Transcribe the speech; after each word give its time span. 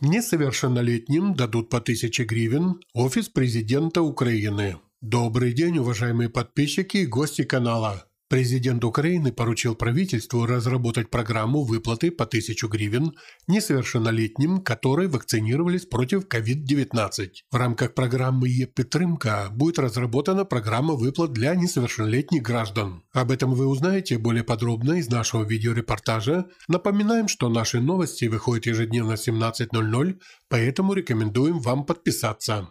Несовершеннолетним 0.00 1.34
дадут 1.34 1.70
по 1.70 1.78
1000 1.78 2.24
гривен 2.24 2.80
Офис 2.92 3.30
президента 3.30 4.02
Украины. 4.02 4.76
Добрый 5.00 5.54
день, 5.54 5.78
уважаемые 5.78 6.28
подписчики 6.28 6.98
и 6.98 7.06
гости 7.06 7.44
канала. 7.44 8.06
Президент 8.28 8.82
Украины 8.82 9.30
поручил 9.30 9.76
правительству 9.76 10.46
разработать 10.46 11.10
программу 11.10 11.62
выплаты 11.62 12.10
по 12.10 12.24
1000 12.24 12.66
гривен 12.66 13.12
несовершеннолетним, 13.46 14.62
которые 14.62 15.08
вакцинировались 15.08 15.86
против 15.86 16.26
COVID-19. 16.26 17.28
В 17.52 17.54
рамках 17.54 17.94
программы 17.94 18.48
«Епитрымка» 18.48 19.46
будет 19.52 19.78
разработана 19.78 20.44
программа 20.44 20.94
выплат 20.94 21.32
для 21.34 21.54
несовершеннолетних 21.54 22.42
граждан. 22.42 23.04
Об 23.12 23.30
этом 23.30 23.54
вы 23.54 23.68
узнаете 23.68 24.18
более 24.18 24.42
подробно 24.42 24.94
из 24.94 25.08
нашего 25.08 25.44
видеорепортажа. 25.44 26.46
Напоминаем, 26.66 27.28
что 27.28 27.48
наши 27.48 27.80
новости 27.80 28.24
выходят 28.24 28.66
ежедневно 28.66 29.14
в 29.14 29.20
17.00, 29.28 30.18
поэтому 30.48 30.94
рекомендуем 30.94 31.60
вам 31.60 31.86
подписаться. 31.86 32.70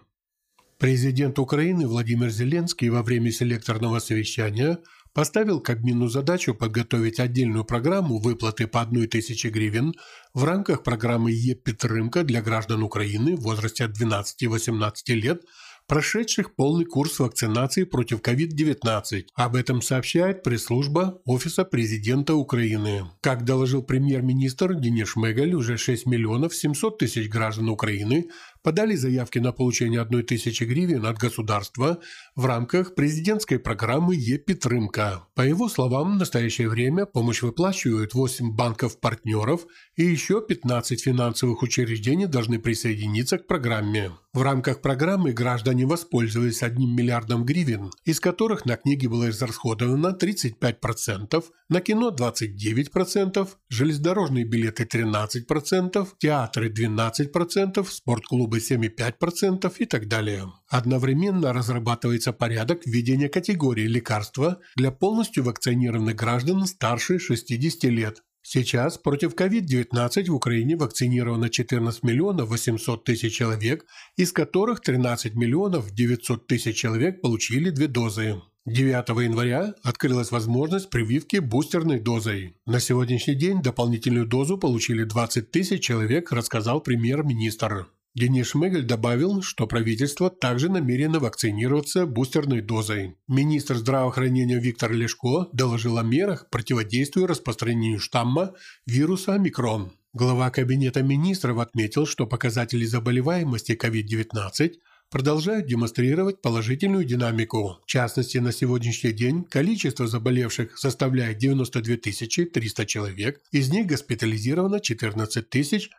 Президент 0.78 1.40
Украины 1.40 1.88
Владимир 1.88 2.30
Зеленский 2.30 2.90
во 2.90 3.04
время 3.04 3.32
селекторного 3.32 4.00
совещания– 4.00 4.80
поставил 5.16 5.62
Кабмину 5.62 6.10
задачу 6.10 6.54
подготовить 6.54 7.22
отдельную 7.22 7.64
программу 7.64 8.20
выплаты 8.20 8.68
по 8.68 8.82
1000 8.82 9.50
гривен 9.50 9.94
в 10.34 10.44
рамках 10.44 10.84
программы 10.84 11.32
«Е-Підтримка» 11.32 12.24
для 12.24 12.41
граждан 12.41 12.84
Украины 12.84 13.38
в 13.38 13.41
возрасте 13.41 13.86
от 13.86 13.91
12-18 14.00 14.91
лет– 15.14 15.41
прошедших 15.88 16.55
полный 16.55 16.86
курс 16.86 17.20
вакцинации 17.20 17.84
против 17.84 18.22
COVID-19. 18.22 19.26
Об 19.36 19.55
этом 19.55 19.82
сообщает 19.82 20.44
пресс-служба 20.44 21.22
Офиса 21.26 21.63
президента 21.63 22.36
Украины. 22.36 23.05
Как 23.22 23.46
доложил 23.46 23.84
премьер-министр 23.84 24.76
Денис 24.76 25.10
Шмыгаль, 25.10 25.54
уже 25.54 25.77
6 25.77 26.05
миллионов 26.08 26.55
700 26.55 26.98
тысяч 26.98 27.30
граждан 27.30 27.70
Украины 27.70 28.30
подали 28.66 28.96
заявки 28.96 29.38
на 29.38 29.52
получение 29.52 30.02
1 30.02 30.26
тысячи 30.26 30.64
гривен 30.64 31.05
от 31.05 31.20
государства 31.20 31.99
в 32.35 32.46
рамках 32.48 32.96
президентской 32.96 33.60
программы 33.60 34.16
«Е-Підтримка». 34.16 35.27
По 35.35 35.41
его 35.41 35.70
словам, 35.70 36.16
в 36.16 36.20
настоящее 36.20 36.68
время 36.68 37.05
помощь 37.05 37.43
выплачивают 37.43 38.16
8 38.16 38.55
банков-партнеров 38.55 39.68
и 39.96 40.04
еще 40.04 40.41
15 40.41 40.99
финансовых 40.99 41.62
учреждений 41.62 42.26
должны 42.26 42.58
присоединиться 42.58 43.38
к 43.38 43.46
программе. 43.46 44.12
В 44.34 44.41
рамках 44.41 44.82
программы 44.82 45.32
граждане 45.32 45.86
воспользовались 45.86 46.62
1 46.62 46.93
миллиардом 46.93 47.46
гривен, 47.46 47.91
из 48.04 48.20
которых 48.20 48.66
на 48.66 48.76
книги 48.76 49.08
было 49.08 49.30
израсходовано 49.30 50.18
35%, 50.20 51.43
на 51.70 51.82
кино 51.82 52.10
29%, 52.10 53.48
железнодорожные 53.70 54.43
билеты 54.43 54.84
13%, 54.84 56.08
театры 56.18 56.70
12%, 56.70 57.88
спортклубы 57.90 58.55
7,5% 58.58 59.74
и 59.80 59.86
так 59.86 60.08
далее. 60.08 60.46
Одновременно 60.68 61.54
разрабатывается 61.54 62.34
порядок 62.34 62.86
введения 62.86 63.30
категории 63.30 63.88
лекарства 63.88 64.59
для 64.75 64.92
полностью 64.92 65.44
вакцинированных 65.44 66.16
граждан 66.16 66.66
старше 66.66 67.20
60 67.20 67.84
лет. 67.86 68.22
Сейчас 68.48 69.00
против 69.00 69.34
COVID-19 69.34 70.30
в 70.30 70.36
Украине 70.36 70.76
вакцинировано 70.76 71.50
14 71.50 72.03
миллионов 72.03 72.50
800 72.50 73.03
тысяч 73.03 73.36
человек, 73.36 73.86
из 74.18 74.31
которых 74.31 74.81
13 74.81 75.34
миллионов 75.34 75.92
900 75.92 76.46
тысяч 76.46 76.76
человек 76.76 77.22
получили 77.22 77.72
две 77.72 77.88
дозы. 77.88 78.36
9 78.68 79.09
января 79.24 79.74
открылась 79.84 80.31
возможность 80.31 80.92
прививки 80.92 81.38
бустерной 81.38 82.00
дозой. 82.00 82.58
На 82.68 82.80
сегодняшний 82.80 83.36
день 83.36 83.64
дополнительную 83.64 84.28
дозу 84.28 84.59
получили 84.59 85.03
20 85.03 85.50
тысяч 85.50 85.84
человек, 85.84 86.31
рассказал 86.31 86.81
премьер-министр. 86.81 87.88
Денис 88.16 88.47
Шмыгаль 88.47 88.85
добавил, 88.85 89.41
что 89.41 89.68
правительство 89.68 90.30
также 90.30 90.69
намерено 90.69 91.19
вакцинироваться 91.19 92.06
бустерной 92.06 92.62
дозой. 92.62 93.18
Министр 93.28 93.75
здравоохранения 93.75 94.58
Виктор 94.58 94.94
Лешко 94.94 95.50
доложил 95.52 95.98
о 95.98 96.03
мерах 96.03 96.50
противодействия 96.50 97.26
распространению 97.26 98.00
штамма 98.00 98.53
вируса 98.86 99.34
омикрон. 99.34 99.92
Глава 100.14 100.50
Кабинета 100.50 101.03
министров 101.03 101.59
отметил, 101.59 102.06
что 102.06 102.26
показатели 102.26 102.86
заболеваемости 102.86 103.74
COVID-19 103.74 104.76
продолжают 105.09 105.68
демонстрировать 105.68 106.42
положительную 106.42 107.03
динамику. 107.03 107.80
В 107.84 107.86
частности, 107.86 108.38
на 108.38 108.53
сегодняшний 108.53 109.12
день 109.12 109.44
количество 109.44 110.08
заболевших 110.08 110.78
составляет 110.78 111.38
92 111.38 111.97
300 111.97 112.86
человек, 112.86 113.42
из 113.52 113.70
них 113.70 113.88
госпитализировано 113.88 114.80
14 114.80 115.46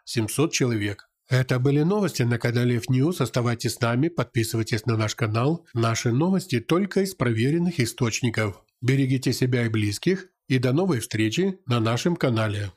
700 0.06 0.52
человек. 0.52 1.10
Это 1.28 1.58
были 1.58 1.82
новости 1.82 2.22
на 2.22 2.38
канале 2.38 2.76
F-News. 2.76 3.20
Оставайтесь 3.20 3.74
с 3.74 3.80
нами, 3.80 4.08
подписывайтесь 4.08 4.86
на 4.86 4.96
наш 4.96 5.16
канал. 5.16 5.66
Наши 5.74 6.12
новости 6.12 6.60
только 6.60 7.00
из 7.00 7.14
проверенных 7.14 7.80
источников. 7.80 8.62
Берегите 8.80 9.32
себя 9.32 9.66
и 9.66 9.68
близких. 9.68 10.28
И 10.48 10.58
до 10.58 10.72
новой 10.72 11.00
встречи 11.00 11.58
на 11.66 11.80
нашем 11.80 12.14
канале. 12.14 12.70